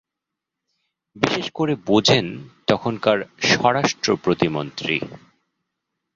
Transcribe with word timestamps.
বিশেষ 1.15 1.47
করে 1.51 1.73
বোঝেন 1.85 2.25
তখনকার 2.67 3.17
স্বরাষ্ট্র 3.41 4.09
প্রতিমন্ত্রী। 4.15 4.95